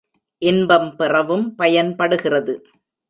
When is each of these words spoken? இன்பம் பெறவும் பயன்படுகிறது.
இன்பம் 0.41 0.95
பெறவும் 0.95 1.45
பயன்படுகிறது. 1.55 2.55